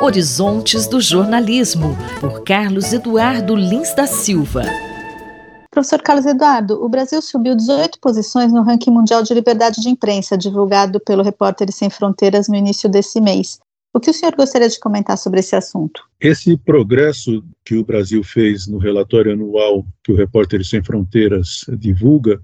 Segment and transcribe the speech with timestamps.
[0.00, 4.62] Horizontes do Jornalismo, por Carlos Eduardo Lins da Silva.
[5.70, 10.38] Professor Carlos Eduardo, o Brasil subiu 18 posições no ranking mundial de liberdade de imprensa,
[10.38, 13.58] divulgado pelo Repórteres Sem Fronteiras no início desse mês.
[13.92, 16.02] O que o senhor gostaria de comentar sobre esse assunto?
[16.20, 22.40] Esse progresso que o Brasil fez no relatório anual que o Repórteres Sem Fronteiras divulga,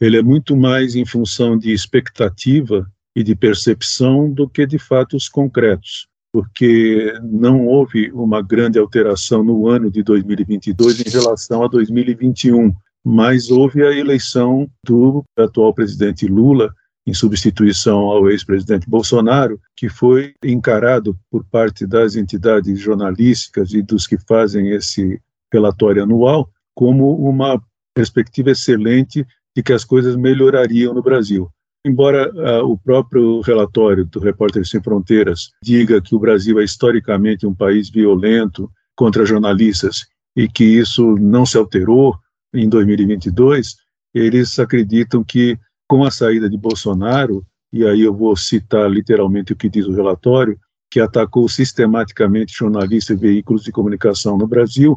[0.00, 5.28] ele é muito mais em função de expectativa e de percepção do que de fatos
[5.28, 12.74] concretos, porque não houve uma grande alteração no ano de 2022 em relação a 2021,
[13.04, 16.74] mas houve a eleição do atual presidente Lula
[17.06, 24.06] em substituição ao ex-presidente Bolsonaro, que foi encarado por parte das entidades jornalísticas e dos
[24.06, 25.20] que fazem esse
[25.52, 27.62] relatório anual como uma
[27.94, 29.24] perspectiva excelente
[29.54, 31.48] de que as coisas melhorariam no Brasil.
[31.86, 37.46] Embora uh, o próprio relatório do Repórteres Sem Fronteiras diga que o Brasil é historicamente
[37.46, 42.16] um país violento contra jornalistas e que isso não se alterou
[42.54, 43.76] em 2022,
[44.14, 49.56] eles acreditam que com a saída de Bolsonaro, e aí eu vou citar literalmente o
[49.56, 50.58] que diz o relatório,
[50.90, 54.96] que atacou sistematicamente jornalistas e veículos de comunicação no Brasil,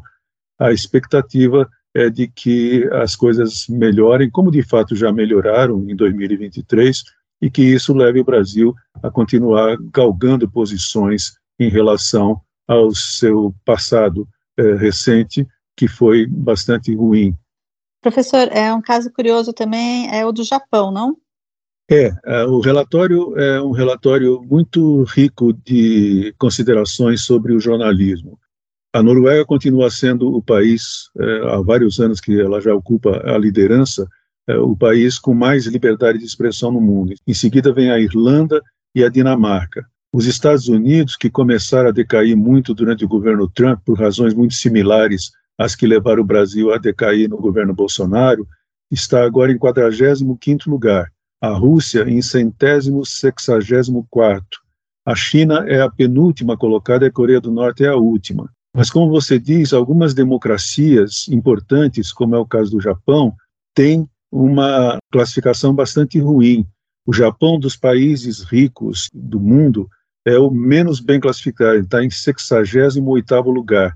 [0.59, 7.03] a expectativa é de que as coisas melhorem, como de fato já melhoraram em 2023,
[7.41, 14.27] e que isso leve o Brasil a continuar galgando posições em relação ao seu passado
[14.57, 17.35] é, recente, que foi bastante ruim.
[18.01, 21.17] Professor, é um caso curioso também, é o do Japão, não?
[21.89, 28.37] É, é o relatório é um relatório muito rico de considerações sobre o jornalismo.
[28.97, 33.37] A Noruega continua sendo o país, é, há vários anos que ela já ocupa a
[33.37, 34.07] liderança,
[34.49, 37.13] é, o país com mais liberdade de expressão no mundo.
[37.27, 38.59] Em seguida vem a Irlanda
[38.95, 39.85] e a Dinamarca.
[40.11, 44.55] Os Estados Unidos, que começaram a decair muito durante o governo Trump, por razões muito
[44.55, 48.47] similares às que levaram o Brasil a decair no governo Bolsonaro,
[48.89, 51.11] está agora em 45º lugar.
[51.39, 54.57] A Rússia em centésimo sexagésimo quarto.
[55.05, 58.49] A China é a penúltima colocada e a Coreia do Norte é a última.
[58.77, 63.35] Mas, como você diz, algumas democracias importantes, como é o caso do Japão,
[63.73, 66.63] têm uma classificação bastante ruim.
[67.03, 69.89] O Japão, dos países ricos do mundo,
[70.23, 73.95] é o menos bem classificado, está em 68º lugar.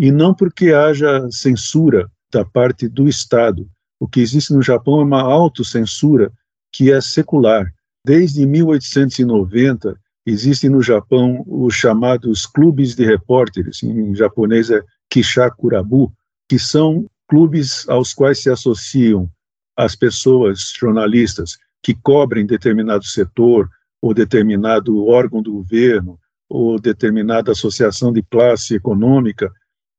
[0.00, 3.68] E não porque haja censura da parte do Estado.
[4.00, 6.32] O que existe no Japão é uma autocensura
[6.72, 7.70] que é secular.
[8.02, 9.94] Desde 1890,
[10.26, 16.12] Existem no Japão os chamados clubes de repórteres, em japonês é Kishakurabu,
[16.48, 19.30] que são clubes aos quais se associam
[19.76, 23.70] as pessoas jornalistas que cobrem determinado setor
[24.02, 29.52] ou determinado órgão do governo ou determinada associação de classe econômica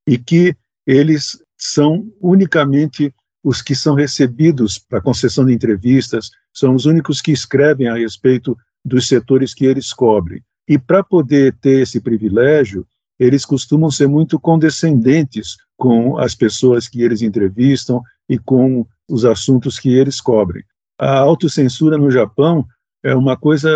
[0.06, 0.54] e que
[0.86, 7.32] eles são unicamente os que são recebidos para concessão de entrevistas, são os únicos que
[7.32, 10.42] escrevem a respeito dos setores que eles cobrem.
[10.68, 12.86] E para poder ter esse privilégio,
[13.18, 19.78] eles costumam ser muito condescendentes com as pessoas que eles entrevistam e com os assuntos
[19.78, 20.62] que eles cobrem.
[20.98, 22.66] A autocensura no Japão
[23.02, 23.70] é uma coisa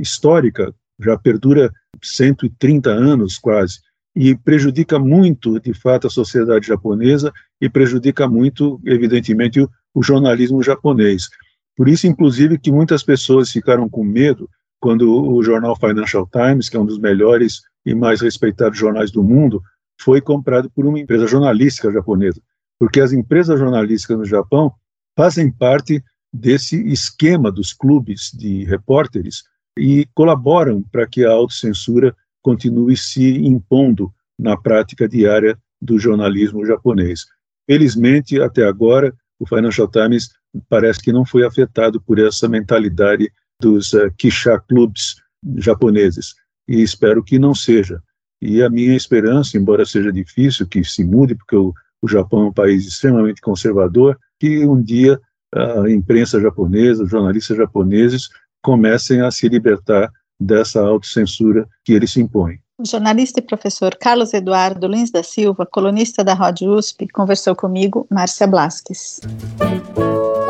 [0.00, 1.70] histórica, já perdura
[2.02, 3.80] 130 anos quase,
[4.14, 10.62] e prejudica muito, de fato, a sociedade japonesa e prejudica muito, evidentemente, o, o jornalismo
[10.62, 11.28] japonês.
[11.76, 14.48] Por isso, inclusive, que muitas pessoas ficaram com medo
[14.80, 19.22] quando o jornal Financial Times, que é um dos melhores e mais respeitados jornais do
[19.22, 19.62] mundo,
[20.00, 22.40] foi comprado por uma empresa jornalística japonesa.
[22.78, 24.72] Porque as empresas jornalísticas no Japão
[25.16, 26.02] fazem parte
[26.32, 29.44] desse esquema dos clubes de repórteres
[29.78, 37.26] e colaboram para que a autocensura continue se impondo na prática diária do jornalismo japonês.
[37.66, 40.30] Felizmente, até agora, o Financial Times
[40.68, 43.30] parece que não foi afetado por essa mentalidade
[43.60, 45.16] dos uh, Kisha clubs
[45.56, 46.34] japoneses,
[46.68, 48.02] e espero que não seja.
[48.40, 52.46] E a minha esperança, embora seja difícil que se mude, porque o, o Japão é
[52.46, 55.20] um país extremamente conservador, que um dia
[55.54, 58.28] a imprensa japonesa, os jornalistas japoneses
[58.62, 60.10] comecem a se libertar
[60.40, 62.58] dessa autocensura que eles se impõem.
[62.78, 68.06] O jornalista e professor Carlos Eduardo Lins da Silva, colunista da Rádio USP, conversou comigo,
[68.10, 69.20] Márcia Blasques.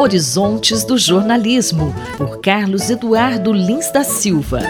[0.02, 4.60] Horizontes do Jornalismo, por Carlos Eduardo Lins da Silva.